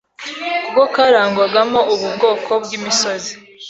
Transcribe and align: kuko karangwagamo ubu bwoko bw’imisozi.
kuko 0.63 0.81
karangwagamo 0.93 1.79
ubu 1.93 2.07
bwoko 2.15 2.51
bw’imisozi. 2.63 3.31